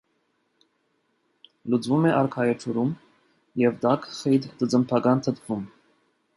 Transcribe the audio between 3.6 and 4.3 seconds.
և տաք,